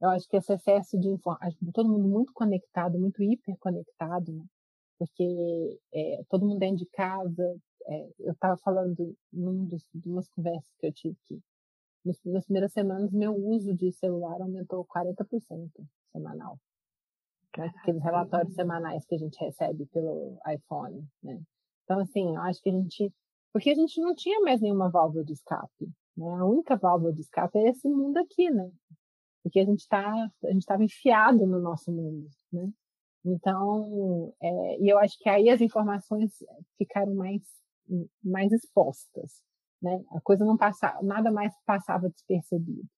[0.00, 4.44] Eu acho que esse excesso de informação, todo mundo muito conectado, muito hiperconectado, né?
[5.02, 7.56] Porque é, todo mundo dentro de casa.
[7.84, 11.42] É, eu estava falando num dos duas conversas que eu tive que
[12.04, 15.26] nas primeiras semanas meu uso de celular aumentou 40%
[16.12, 16.56] semanal.
[17.58, 17.72] Né?
[17.76, 21.42] Aqueles relatórios semanais que a gente recebe pelo iPhone, né?
[21.82, 23.12] Então, assim, eu acho que a gente...
[23.52, 26.34] Porque a gente não tinha mais nenhuma válvula de escape, né?
[26.34, 28.70] A única válvula de escape é esse mundo aqui, né?
[29.42, 30.12] Porque a gente tá,
[30.44, 32.72] a gente estava enfiado no nosso mundo, né?
[33.24, 36.32] Então, é, e eu acho que aí as informações
[36.76, 37.42] ficaram mais,
[38.22, 39.40] mais expostas,
[39.80, 40.02] né?
[40.10, 42.88] A coisa não passava, nada mais passava despercebido.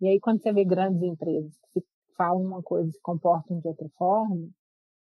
[0.00, 1.82] E aí quando você vê grandes empresas que
[2.16, 4.48] falam uma coisa e se comportam de outra forma,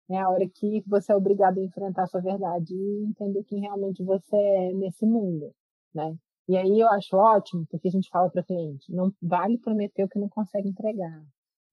[0.10, 3.62] é a hora que você é obrigado a enfrentar a sua verdade e entender quem
[3.62, 5.52] realmente você é nesse mundo,
[5.94, 6.16] né?
[6.48, 10.10] E aí eu acho ótimo, porque a gente fala para cliente, não vale prometer o
[10.10, 11.24] que não consegue entregar.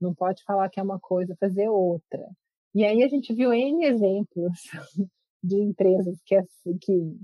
[0.00, 2.28] Não pode falar que é uma coisa, fazer outra.
[2.74, 4.52] E aí a gente viu N exemplos
[5.42, 6.37] de empresas que,
[6.81, 7.16] que,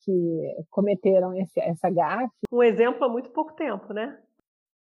[0.00, 2.32] que cometeram esse, essa gafe.
[2.50, 4.18] Um exemplo há muito pouco tempo, né?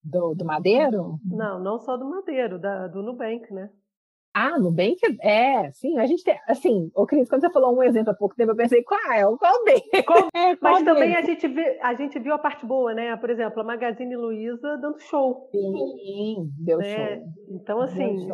[0.03, 1.19] Do, do Madeiro?
[1.25, 3.71] Não, não só do Madeiro, da, do Nubank, né?
[4.39, 8.11] Ah, Nubank é, sim, a gente tem, assim, o Cris, quando você falou um exemplo
[8.11, 9.23] há pouco tempo, eu pensei, qual é?
[9.23, 9.83] Qual bem?
[10.37, 13.17] É, qual Mas também a gente, vê, a gente viu a parte boa, né?
[13.17, 15.49] Por exemplo, a Magazine Luiza dando show.
[15.51, 17.17] Sim, deu né?
[17.17, 17.27] show.
[17.49, 18.29] Então, assim,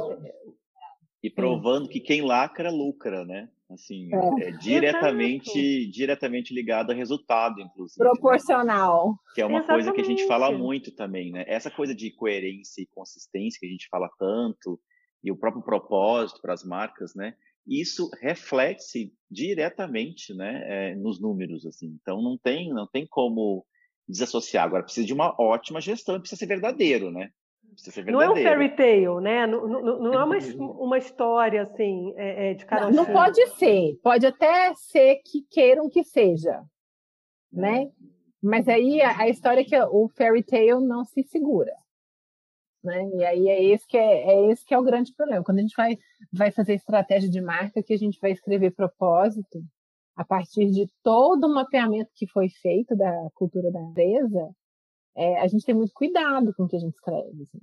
[1.22, 1.92] e provando Sim.
[1.92, 3.48] que quem lacra, lucra, né?
[3.70, 8.02] Assim, é, é diretamente, diretamente ligado a resultado, inclusive.
[8.02, 8.10] Né?
[8.10, 9.10] Proporcional.
[9.10, 9.14] Né?
[9.34, 9.84] Que é uma Exatamente.
[9.84, 11.44] coisa que a gente fala muito também, né?
[11.46, 14.78] Essa coisa de coerência e consistência que a gente fala tanto,
[15.22, 17.34] e o próprio propósito para as marcas, né?
[17.66, 21.96] Isso reflete diretamente, né, é, nos números, assim.
[22.02, 23.64] Então não tem, não tem como
[24.08, 24.64] desassociar.
[24.64, 27.30] Agora precisa de uma ótima gestão, precisa ser verdadeiro, né?
[28.06, 29.46] Não é um fairy tale, né?
[29.46, 32.90] Não, não, não é uma, uma história assim é, é de cara.
[32.90, 33.98] Não, não pode ser.
[34.02, 36.62] Pode até ser que queiram que seja,
[37.52, 37.90] né?
[38.42, 41.72] Mas aí a, a história é que o fairy tale não se segura.
[42.82, 43.08] Né?
[43.14, 45.44] E aí é esse que é, é esse que é o grande problema.
[45.44, 45.96] Quando a gente vai,
[46.32, 49.62] vai fazer estratégia de marca, que a gente vai escrever propósito,
[50.16, 54.50] a partir de todo o mapeamento que foi feito da cultura da empresa,
[55.16, 57.42] é, a gente tem muito cuidado com o que a gente escreve.
[57.42, 57.60] Assim.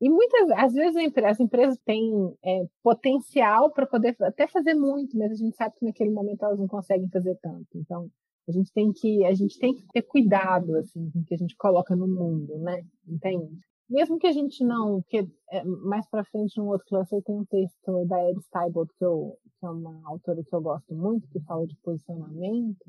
[0.00, 2.12] E muitas, às vezes as empresas têm
[2.44, 6.58] é, potencial para poder até fazer muito, mas a gente sabe que naquele momento elas
[6.58, 7.68] não conseguem fazer tanto.
[7.76, 8.10] Então,
[8.48, 11.38] a gente tem que a gente tem que ter cuidado assim com o que a
[11.38, 12.82] gente coloca no mundo, né?
[13.06, 13.56] Entende?
[13.88, 15.18] Mesmo que a gente não, que
[15.50, 19.36] é, mais para frente no outro cluster tem um texto da Ed Steibold que, eu,
[19.60, 22.84] que é uma autora que eu gosto muito que fala de posicionamento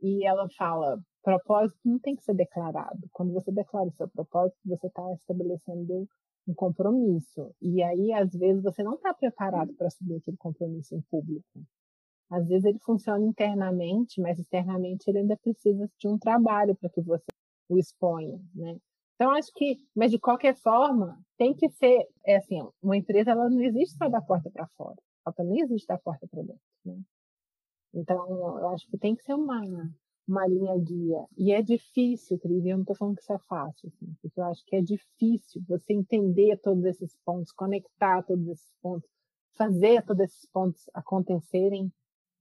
[0.00, 3.08] e ela fala propósito não tem que ser declarado.
[3.12, 6.08] Quando você declara o seu propósito, você está estabelecendo
[6.46, 7.52] um compromisso.
[7.60, 11.44] E aí, às vezes, você não está preparado para assumir aquele compromisso em público.
[12.30, 17.00] Às vezes ele funciona internamente, mas externamente ele ainda precisa de um trabalho para que
[17.00, 17.24] você
[17.68, 18.76] o exponha, né?
[19.14, 23.48] Então acho que, mas de qualquer forma, tem que ser, é assim, uma empresa ela
[23.50, 27.00] não existe só da porta para fora, ela também existe da porta para dentro, né?
[27.94, 29.60] Então eu acho que tem que ser uma
[30.26, 31.24] uma linha guia.
[31.36, 34.44] E é difícil, Cris, eu não estou falando que isso é fácil, assim, porque eu
[34.44, 39.08] acho que é difícil você entender todos esses pontos, conectar todos esses pontos,
[39.56, 41.92] fazer todos esses pontos acontecerem.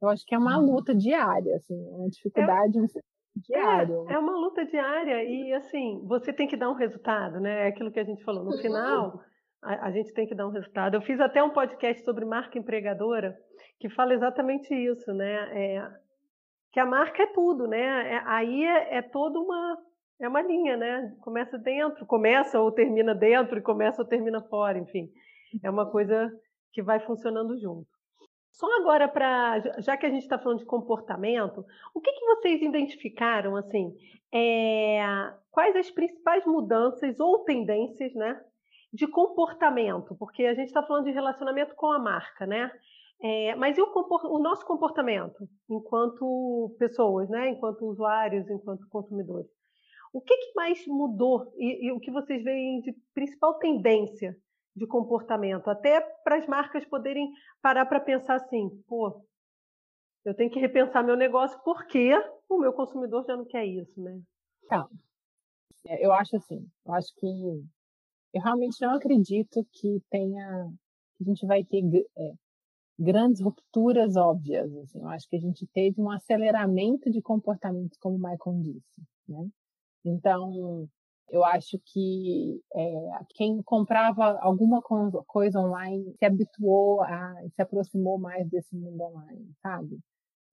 [0.02, 0.74] Eu acho que é uma uhum.
[0.74, 3.00] luta diária, assim, é uma dificuldade é,
[3.36, 3.96] diária.
[4.10, 7.66] É, é uma luta diária e, assim, você tem que dar um resultado, né?
[7.66, 8.44] É aquilo que a gente falou.
[8.44, 9.22] No final,
[9.62, 10.96] a, a gente tem que dar um resultado.
[10.96, 13.38] Eu fiz até um podcast sobre marca empregadora
[13.80, 15.50] que fala exatamente isso, né?
[15.54, 16.05] É,
[16.76, 18.16] que a marca é tudo, né?
[18.16, 19.78] É, aí é, é toda uma
[20.20, 21.16] é uma linha, né?
[21.22, 25.10] Começa dentro, começa ou termina dentro e começa ou termina fora, enfim.
[25.64, 26.30] É uma coisa
[26.74, 27.88] que vai funcionando junto.
[28.52, 32.62] Só agora para, já que a gente está falando de comportamento, o que, que vocês
[32.62, 33.96] identificaram assim?
[34.34, 35.00] É,
[35.52, 38.38] quais as principais mudanças ou tendências, né,
[38.92, 40.14] de comportamento?
[40.20, 42.70] Porque a gente está falando de relacionamento com a marca, né?
[43.22, 47.50] É, mas e o, o, nosso comportamento enquanto pessoas, né?
[47.50, 49.50] enquanto usuários, enquanto consumidores?
[50.14, 54.36] O que, que mais mudou e, e, o que vocês veem de principal tendência
[54.76, 55.70] de comportamento?
[55.70, 59.26] Até para as marcas poderem parar para pensar assim, pô,
[60.24, 62.12] eu tenho que repensar meu negócio porque
[62.50, 64.20] o meu consumidor já não quer isso, né?
[64.64, 64.90] Então,
[66.00, 67.28] eu acho assim, eu acho que
[68.34, 70.70] eu realmente não acredito que tenha,
[71.16, 71.82] que a gente vai ter
[72.18, 72.34] é,
[72.98, 74.74] grandes rupturas óbvias.
[74.78, 75.00] Assim.
[75.00, 79.02] Eu acho que a gente teve um aceleramento de comportamentos, como o Michael disse.
[79.28, 79.48] Né?
[80.06, 80.88] Então,
[81.30, 88.48] eu acho que é, quem comprava alguma coisa online se habituou a, se aproximou mais
[88.50, 90.00] desse mundo online, sabe?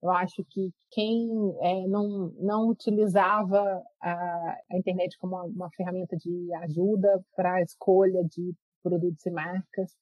[0.01, 1.29] Eu acho que quem
[1.61, 7.61] é, não, não utilizava a, a internet como uma, uma ferramenta de ajuda para a
[7.61, 9.95] escolha de produtos e marcas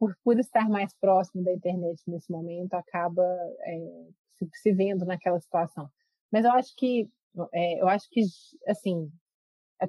[0.00, 4.08] por, por estar mais próximo da internet nesse momento, acaba é,
[4.38, 5.90] se, se, vendo naquela situação.
[6.32, 7.06] Mas eu acho que,
[7.52, 8.22] é, eu acho que,
[8.66, 9.12] assim,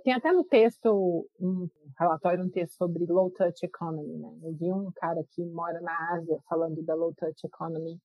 [0.04, 4.38] tem até no texto, um relatório, um texto sobre low touch economy, né?
[4.43, 7.97] Eu vi um cara que mora na Ásia falando da low touch economy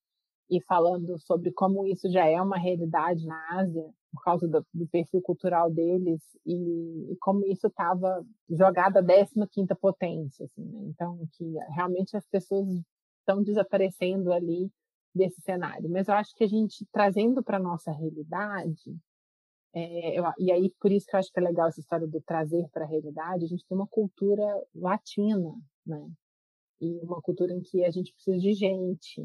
[0.48, 3.84] e falando sobre como isso já é uma realidade na Ásia
[4.16, 9.34] por causa do, do perfil cultural deles e, e como isso estava jogado a 15
[9.50, 10.80] quinta potência, assim, né?
[10.86, 12.66] Então, que realmente as pessoas
[13.20, 14.70] estão desaparecendo ali
[15.14, 15.88] desse cenário.
[15.90, 18.96] Mas eu acho que a gente, trazendo para a nossa realidade,
[19.74, 22.20] é, eu, e aí por isso que eu acho que é legal essa história do
[22.22, 26.10] trazer para a realidade, a gente tem uma cultura latina, né?
[26.80, 29.22] E uma cultura em que a gente precisa de gente,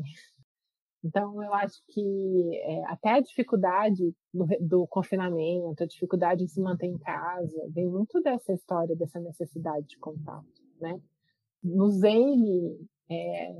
[1.04, 6.62] então, eu acho que é, até a dificuldade do, do, confinamento, a dificuldade de se
[6.62, 10.46] manter em casa, vem muito dessa história, dessa necessidade de contato,
[10.80, 11.02] né?
[11.64, 13.56] Nos N é,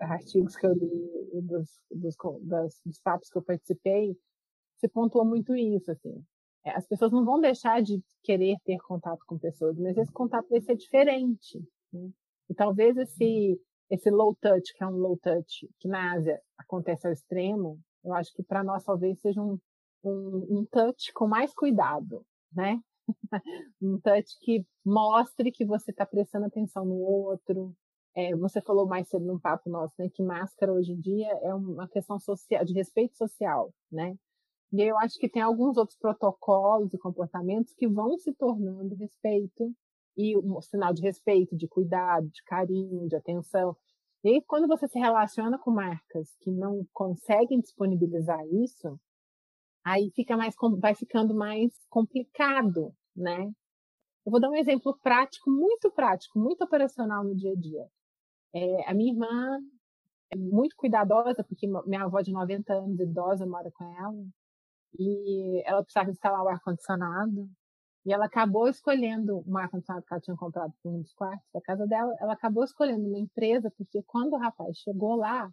[0.00, 2.16] artigos que eu li, dos, dos,
[2.84, 4.16] dos papos que eu participei,
[4.78, 6.22] se pontuou muito isso, assim.
[6.64, 10.48] É, as pessoas não vão deixar de querer ter contato com pessoas, mas esse contato
[10.48, 12.10] vai ser diferente, né?
[12.48, 17.06] E talvez esse esse low touch, que é um low touch, que na Ásia acontece
[17.06, 19.58] ao extremo, eu acho que para nós talvez seja um,
[20.04, 22.80] um, um touch com mais cuidado, né?
[23.80, 27.74] um touch que mostre que você está prestando atenção no outro.
[28.14, 31.54] É, você falou mais cedo num papo nosso, né, que máscara hoje em dia é
[31.54, 34.16] uma questão social, de respeito social, né?
[34.72, 39.72] E eu acho que tem alguns outros protocolos e comportamentos que vão se tornando respeito
[40.16, 43.76] e um sinal de respeito, de cuidado, de carinho, de atenção.
[44.24, 48.98] E quando você se relaciona com marcas que não conseguem disponibilizar isso,
[49.84, 53.52] aí fica mais, vai ficando mais complicado, né?
[54.24, 57.86] Eu vou dar um exemplo prático, muito prático, muito operacional no dia a dia.
[58.52, 59.60] É, a minha irmã
[60.30, 64.26] é muito cuidadosa, porque minha avó de 90 anos, idosa, mora com ela,
[64.98, 67.48] e ela precisava instalar o ar-condicionado,
[68.06, 71.86] e ela acabou escolhendo um ar-condicionado que ela tinha comprado um dos quartos da casa
[71.88, 75.52] dela, ela acabou escolhendo uma empresa, porque quando o rapaz chegou lá,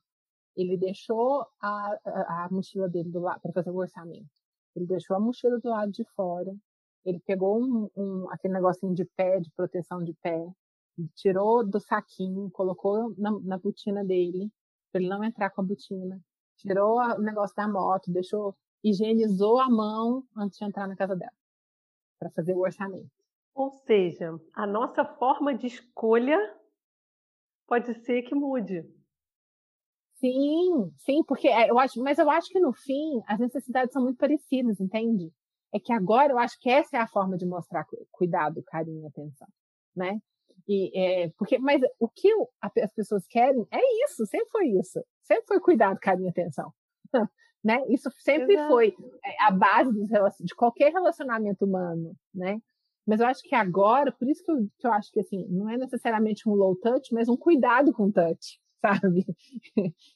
[0.56, 4.30] ele deixou a, a, a mochila dele do lado para fazer o orçamento.
[4.76, 6.56] Ele deixou a mochila do lado de fora.
[7.04, 10.48] Ele pegou um, um, aquele negocinho de pé, de proteção de pé,
[11.16, 14.52] tirou do saquinho, colocou na, na botina dele,
[14.92, 16.22] para ele não entrar com a botina.
[16.58, 21.34] Tirou o negócio da moto, deixou, higienizou a mão antes de entrar na casa dela,
[22.24, 23.10] para fazer o orçamento.
[23.54, 26.38] Ou seja, a nossa forma de escolha
[27.68, 28.84] pode ser que mude.
[30.16, 34.02] Sim, sim, porque é, eu acho, mas eu acho que no fim as necessidades são
[34.02, 35.32] muito parecidas, entende?
[35.74, 39.48] É que agora eu acho que essa é a forma de mostrar cuidado, carinho, atenção,
[39.96, 40.20] né?
[40.68, 42.30] E, é, porque, mas o que
[42.62, 46.72] as pessoas querem é isso, sempre foi isso, sempre foi cuidado, carinho, atenção,
[47.64, 47.82] né?
[47.88, 48.70] Isso sempre Exato.
[48.70, 49.92] foi é, a base
[50.42, 52.60] de qualquer relacionamento humano, né?
[53.06, 55.70] Mas eu acho que agora, por isso que eu, que eu acho que assim, não
[55.70, 59.26] é necessariamente um low touch, mas um cuidado com o touch, sabe?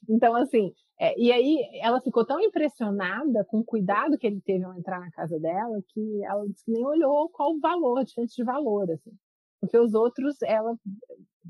[0.09, 4.63] Então, assim, é, e aí ela ficou tão impressionada com o cuidado que ele teve
[4.63, 8.43] ao entrar na casa dela que ela nem olhou qual o valor, a diferença de
[8.43, 9.11] valor, assim.
[9.59, 10.75] Porque os outros, ela,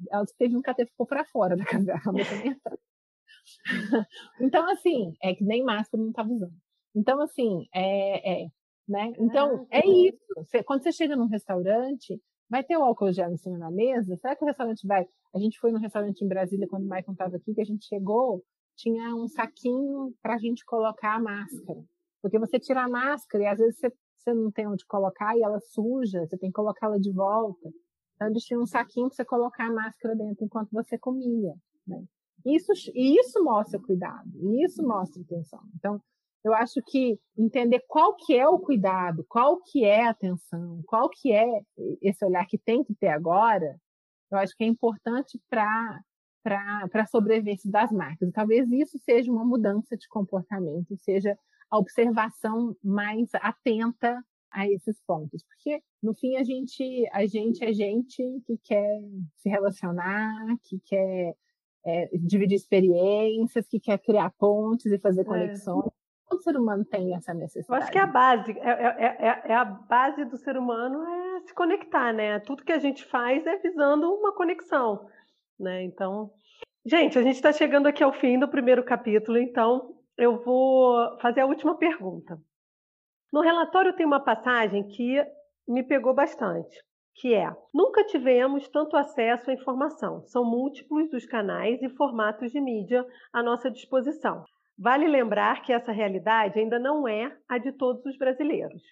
[0.09, 2.01] ela teve um cate ficou para fora da casa dela,
[4.39, 6.53] Então, assim, é que nem máscara não estava usando.
[6.95, 8.47] Então, assim, é, é
[8.87, 9.11] né?
[9.19, 10.17] Então, é isso.
[10.37, 14.15] Você, quando você chega num restaurante, vai ter o álcool gel em cima da mesa?
[14.15, 15.05] Será que o restaurante vai
[15.37, 17.85] a gente foi no restaurante em Brasília quando o Maicon estava aqui, que a gente
[17.85, 18.43] chegou,
[18.75, 21.83] tinha um saquinho para a gente colocar a máscara.
[22.21, 25.43] Porque você tira a máscara e às vezes você, você não tem onde colocar e
[25.43, 27.69] ela suja, você tem que colocá-la de volta.
[28.15, 31.53] Então eles tinham um saquinho para você colocar a máscara dentro enquanto você comia.
[31.85, 32.03] Né?
[32.55, 34.29] Isso, isso mostra cuidado,
[34.63, 35.61] isso mostra atenção.
[35.75, 36.01] Então,
[36.43, 41.09] eu acho que entender qual que é o cuidado, qual que é a atenção, qual
[41.09, 41.45] que é
[42.01, 43.75] esse olhar que tem que ter agora,
[44.31, 45.99] eu acho que é importante para
[46.43, 48.31] para a sobrevivência das marcas.
[48.31, 51.37] Talvez isso seja uma mudança de comportamento, seja
[51.69, 54.17] a observação mais atenta
[54.49, 59.01] a esses pontos, porque no fim a gente a gente é gente que quer
[59.35, 61.35] se relacionar, que quer
[61.87, 65.23] é, dividir experiências, que quer criar pontes e fazer é.
[65.23, 65.85] conexões.
[65.85, 65.91] É.
[66.29, 67.69] Todo ser humano tem essa necessidade.
[67.69, 71.01] Eu acho que é a base, é, é, é, é a base do ser humano
[71.07, 72.39] é se conectar, né?
[72.39, 75.07] Tudo que a gente faz é visando uma conexão,
[75.57, 75.83] né?
[75.83, 76.29] Então,
[76.85, 81.39] gente, a gente está chegando aqui ao fim do primeiro capítulo, então eu vou fazer
[81.39, 82.37] a última pergunta.
[83.31, 85.23] No relatório tem uma passagem que
[85.65, 86.83] me pegou bastante,
[87.17, 90.23] que é: nunca tivemos tanto acesso à informação.
[90.27, 94.43] São múltiplos os canais e formatos de mídia à nossa disposição.
[94.77, 98.83] Vale lembrar que essa realidade ainda não é a de todos os brasileiros.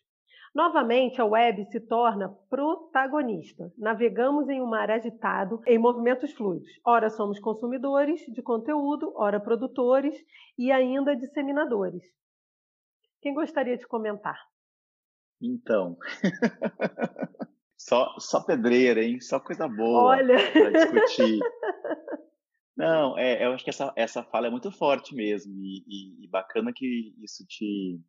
[0.55, 3.71] Novamente, a web se torna protagonista.
[3.77, 6.69] Navegamos em um mar agitado, em movimentos fluidos.
[6.83, 10.15] Ora somos consumidores de conteúdo, ora produtores
[10.57, 12.01] e ainda disseminadores.
[13.21, 14.39] Quem gostaria de comentar?
[15.41, 15.97] Então,
[17.87, 19.21] só, só pedreira, hein?
[19.21, 21.39] Só coisa boa para discutir.
[22.75, 26.27] Não, é, eu acho que essa, essa fala é muito forte mesmo e, e, e
[26.27, 28.01] bacana que isso te,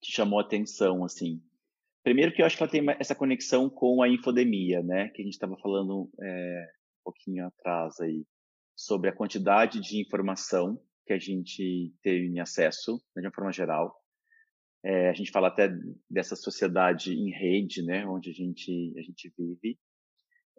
[0.00, 1.40] te chamou atenção, assim.
[2.02, 5.08] Primeiro que eu acho que ela tem essa conexão com a infodemia, né?
[5.10, 6.66] Que a gente estava falando é,
[7.00, 8.26] um pouquinho atrás aí
[8.74, 13.99] sobre a quantidade de informação que a gente tem acesso, né, de uma forma geral.
[14.82, 15.68] É, a gente fala até
[16.08, 18.06] dessa sociedade em rede, né?
[18.06, 19.78] Onde a gente a gente vive.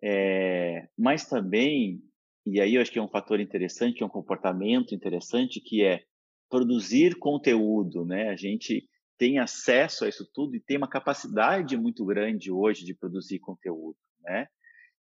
[0.04, 2.02] É, mas também,
[2.46, 6.04] e aí eu acho que é um fator interessante, é um comportamento interessante, que é
[6.50, 8.30] produzir conteúdo, né?
[8.30, 12.96] A gente tem acesso a isso tudo e tem uma capacidade muito grande hoje de
[12.96, 14.48] produzir conteúdo, né?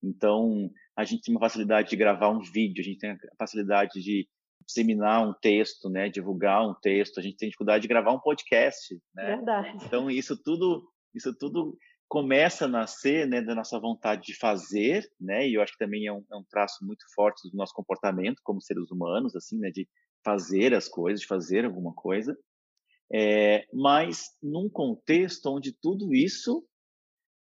[0.04, 4.02] Então, a gente tem uma facilidade de gravar um vídeo, a gente tem a facilidade
[4.02, 4.28] de,
[4.70, 8.96] disseminar um texto, né, divulgar um texto, a gente tem dificuldade de gravar um podcast,
[9.16, 9.36] né?
[9.36, 9.78] Verdade.
[9.84, 11.76] Então isso tudo, isso tudo
[12.08, 15.48] começa a nascer, né, da nossa vontade de fazer, né?
[15.48, 18.42] E eu acho que também é um, é um traço muito forte do nosso comportamento
[18.44, 19.88] como seres humanos, assim, né, de
[20.24, 22.38] fazer as coisas, de fazer alguma coisa.
[23.12, 26.64] É, mas num contexto onde tudo isso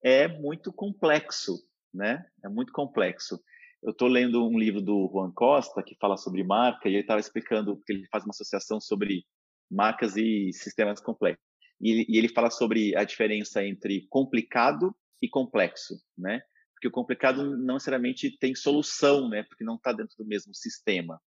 [0.03, 1.59] é muito complexo,
[1.93, 2.23] né?
[2.45, 3.41] É muito complexo.
[3.85, 7.21] Eu estou lendo um livro do Juan Costa que fala sobre marca e ele estava
[7.21, 9.27] explicando que ele faz uma associação sobre
[9.71, 11.45] marcas e sistemas complexos.
[11.79, 16.41] E e ele fala sobre a diferença entre complicado e complexo, né?
[16.73, 19.43] Porque o complicado não necessariamente tem solução, né?
[19.43, 21.21] Porque não está dentro do mesmo sistema.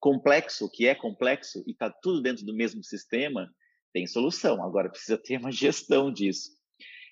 [0.00, 3.52] Complexo, que é complexo e está tudo dentro do mesmo sistema,
[3.92, 4.64] tem solução.
[4.64, 6.56] Agora precisa ter uma gestão disso.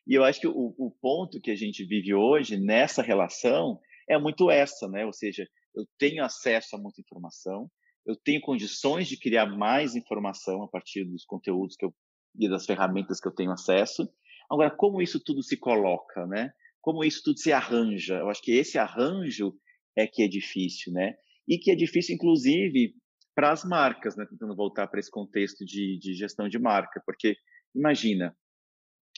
[0.06, 3.78] E eu acho que o, o ponto que a gente vive hoje nessa relação
[4.08, 5.04] é muito essa, né?
[5.04, 7.70] Ou seja, eu tenho acesso a muita informação,
[8.06, 11.94] eu tenho condições de criar mais informação a partir dos conteúdos que eu
[12.38, 14.08] e das ferramentas que eu tenho acesso.
[14.50, 16.52] Agora, como isso tudo se coloca, né?
[16.80, 18.18] Como isso tudo se arranja?
[18.18, 19.54] Eu acho que esse arranjo
[19.96, 21.14] é que é difícil, né?
[21.48, 22.94] E que é difícil, inclusive,
[23.34, 24.26] para as marcas, né?
[24.28, 27.36] Tentando voltar para esse contexto de, de gestão de marca, porque
[27.74, 28.36] imagina,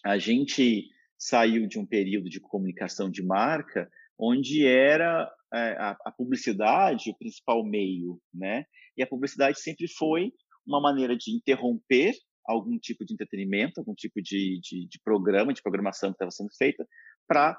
[0.04, 6.12] a gente saiu de um período de comunicação de marca onde era é, a, a,
[6.12, 8.64] publicidade o principal meio, né?
[8.96, 10.32] E a publicidade sempre foi
[10.66, 12.14] uma maneira de interromper
[12.44, 16.50] algum tipo de entretenimento, algum tipo de, de, de programa, de programação que estava sendo
[16.56, 16.86] feita,
[17.26, 17.56] para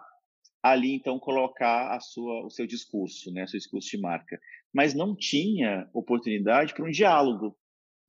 [0.61, 4.39] ali então colocar a sua, o seu discurso, né, seu discurso de marca.
[4.73, 7.57] Mas não tinha oportunidade para um diálogo,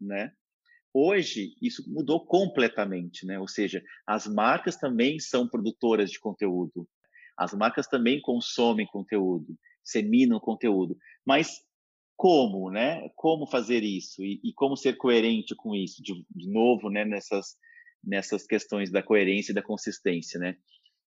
[0.00, 0.32] né?
[0.92, 3.38] Hoje isso mudou completamente, né?
[3.38, 6.88] Ou seja, as marcas também são produtoras de conteúdo,
[7.40, 11.64] as marcas também consomem conteúdo, seminam conteúdo, mas
[12.14, 13.08] como, né?
[13.16, 17.02] Como fazer isso e, e como ser coerente com isso, de, de, novo, né?
[17.02, 17.56] Nessas
[18.04, 20.54] nessas questões da coerência e da consistência, né?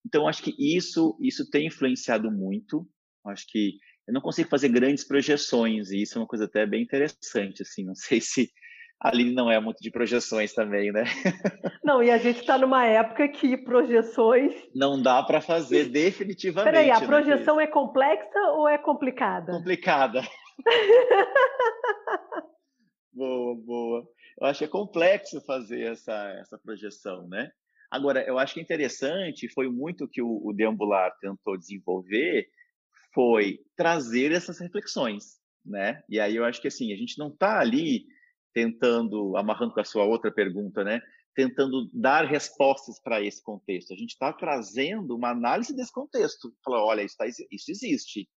[0.03, 2.89] Então acho que isso isso tem influenciado muito.
[3.27, 3.77] Acho que
[4.07, 7.83] eu não consigo fazer grandes projeções e isso é uma coisa até bem interessante, assim.
[7.83, 8.51] Não sei se
[8.99, 11.03] a Aline não é muito de projeções também, né?
[11.83, 14.53] Não, e a gente está numa época que projeções.
[14.73, 16.71] Não dá para fazer definitivamente.
[16.71, 17.65] Peraí, a né, projeção né?
[17.65, 19.51] é complexa ou é complicada?
[19.51, 20.21] Complicada.
[23.11, 24.07] boa, boa.
[24.39, 27.51] Eu acho que é complexo fazer essa, essa projeção, né?
[27.91, 32.47] Agora, eu acho que é interessante, foi muito que o, o Deambular tentou desenvolver,
[33.13, 36.01] foi trazer essas reflexões, né?
[36.09, 38.05] E aí eu acho que assim, a gente não está ali
[38.53, 41.01] tentando, amarrando com a sua outra pergunta, né?
[41.35, 43.93] Tentando dar respostas para esse contexto.
[43.93, 46.53] A gente está trazendo uma análise desse contexto.
[46.63, 48.29] Falar, olha, isso, tá, isso existe.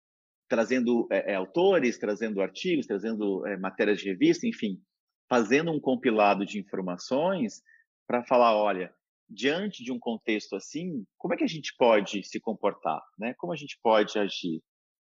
[0.49, 4.81] Trazendo é, é, autores, trazendo artigos, trazendo é, matérias de revista, enfim,
[5.29, 7.61] fazendo um compilado de informações
[8.07, 8.95] para falar, olha,
[9.29, 13.35] diante de um contexto assim, como é que a gente pode se comportar, né?
[13.35, 14.63] Como a gente pode agir?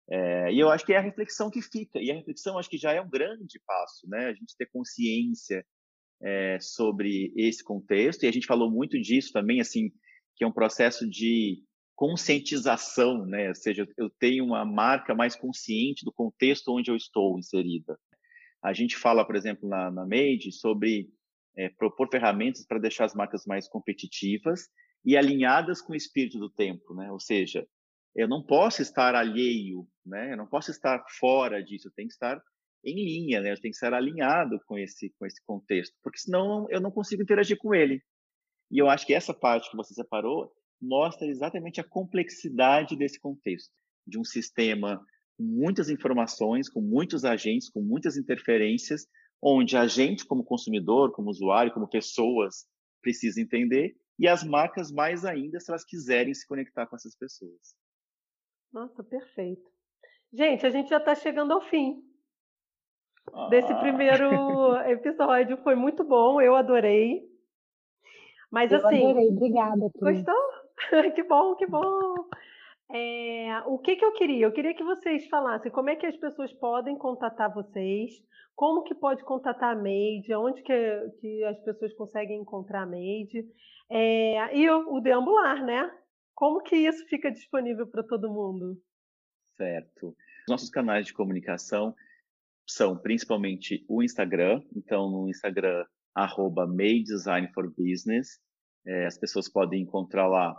[0.09, 2.77] É, e eu acho que é a reflexão que fica, e a reflexão acho que
[2.77, 4.27] já é um grande passo, né?
[4.27, 5.65] A gente ter consciência
[6.21, 9.91] é, sobre esse contexto, e a gente falou muito disso também, assim,
[10.35, 11.63] que é um processo de
[11.95, 13.47] conscientização, né?
[13.47, 17.97] Ou seja, eu tenho uma marca mais consciente do contexto onde eu estou inserida.
[18.61, 21.09] A gente fala, por exemplo, na, na Made sobre
[21.55, 24.67] é, propor ferramentas para deixar as marcas mais competitivas
[25.05, 27.11] e alinhadas com o espírito do tempo, né?
[27.11, 27.65] Ou seja,
[28.15, 30.31] eu não posso estar alheio, né?
[30.33, 32.41] Eu não posso estar fora disso, eu tenho que estar
[32.83, 33.51] em linha, né?
[33.51, 37.21] Eu tenho que estar alinhado com esse com esse contexto, porque senão eu não consigo
[37.21, 38.01] interagir com ele.
[38.71, 40.51] E eu acho que essa parte que você separou
[40.81, 43.71] mostra exatamente a complexidade desse contexto,
[44.07, 45.03] de um sistema
[45.37, 49.07] com muitas informações, com muitos agentes, com muitas interferências,
[49.41, 52.65] onde a gente como consumidor, como usuário, como pessoas
[53.01, 57.75] precisa entender e as marcas mais ainda se elas quiserem se conectar com essas pessoas.
[58.75, 59.63] Nossa, perfeito.
[60.33, 62.03] Gente, a gente já está chegando ao fim
[63.49, 63.79] desse ah.
[63.79, 65.55] primeiro episódio.
[65.63, 67.23] Foi muito bom, eu adorei.
[68.51, 68.97] Mas eu assim.
[68.97, 69.89] Adorei, obrigada.
[69.97, 70.35] Gostou?
[71.15, 72.15] que bom, que bom.
[72.91, 74.45] É, o que, que eu queria?
[74.45, 78.11] Eu queria que vocês falassem como é que as pessoas podem contatar vocês,
[78.57, 83.47] como que pode contatar a Made, onde que, que as pessoas conseguem encontrar a Made,
[83.89, 85.89] é, e o, o deambular, né?
[86.35, 88.77] Como que isso fica disponível para todo mundo?
[89.55, 90.15] Certo.
[90.49, 91.95] Nossos canais de comunicação
[92.67, 94.61] são principalmente o Instagram.
[94.75, 96.67] Então, no Instagram, arroba
[97.03, 98.39] Design for Business.
[98.85, 100.55] É, as pessoas podem encontrar lá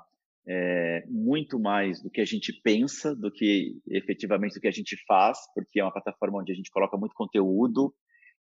[0.48, 4.96] é, muito mais do que a gente pensa, do que efetivamente do que a gente
[5.06, 7.94] faz, porque é uma plataforma onde a gente coloca muito conteúdo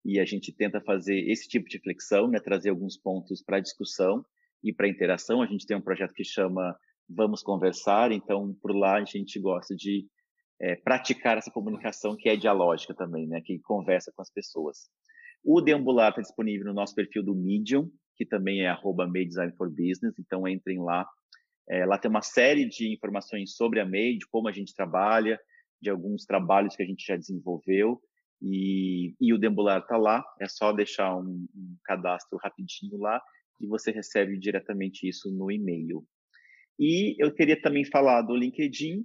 [0.04, 4.24] e a gente tenta fazer esse tipo de flexão, né, trazer alguns pontos para discussão
[4.62, 5.42] e para interação.
[5.42, 6.76] A gente tem um projeto que chama
[7.08, 10.06] Vamos Conversar, então por lá a gente gosta de
[10.60, 14.88] é, praticar essa comunicação que é dialógica também, né, que conversa com as pessoas.
[15.44, 19.06] O Deambular está disponível no nosso perfil do Medium, que também é arroba
[20.18, 21.06] então entrem lá.
[21.68, 25.38] É, lá tem uma série de informações sobre a MEI, de como a gente trabalha,
[25.80, 28.00] de alguns trabalhos que a gente já desenvolveu,
[28.40, 33.20] e, e o Deambular está lá, é só deixar um, um, cadastro rapidinho lá
[33.58, 36.04] e você recebe diretamente isso no e-mail.
[36.78, 39.04] E eu queria também falar do LinkedIn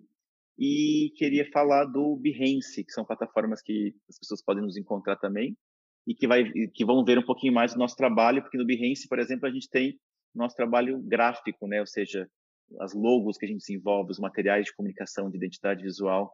[0.59, 5.57] e queria falar do Behance, que são plataformas que as pessoas podem nos encontrar também
[6.05, 6.43] e que, vai,
[6.73, 9.51] que vão ver um pouquinho mais do nosso trabalho, porque no Behance, por exemplo, a
[9.51, 9.99] gente tem
[10.33, 11.79] nosso trabalho gráfico, né?
[11.79, 12.29] ou seja,
[12.79, 16.31] as logos que a gente desenvolve, os materiais de comunicação de identidade visual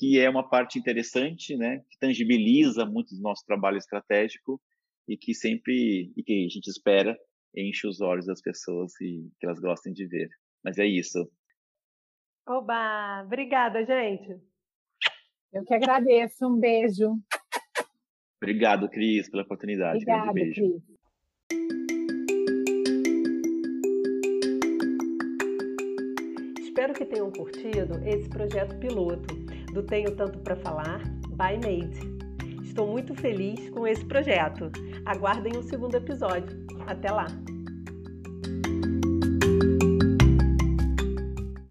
[0.00, 4.58] que é uma parte interessante, né, que tangibiliza muito do nosso trabalho estratégico
[5.06, 7.18] e que sempre, e que a gente espera,
[7.54, 10.28] enche os olhos das pessoas e que elas gostem de ver.
[10.64, 11.30] Mas é isso.
[12.46, 13.22] Oba!
[13.24, 14.40] Obrigada, gente.
[15.52, 16.46] Eu que agradeço.
[16.46, 17.16] Um beijo.
[18.42, 20.02] Obrigado, Cris, pela oportunidade.
[20.02, 20.54] Obrigada, beijo.
[20.54, 21.00] Cris.
[26.58, 29.34] Espero que tenham curtido esse projeto piloto
[29.74, 32.00] do Tenho Tanto para Falar, by Made.
[32.64, 34.70] Estou muito feliz com esse projeto.
[35.04, 36.56] Aguardem o segundo episódio.
[36.86, 37.26] Até lá!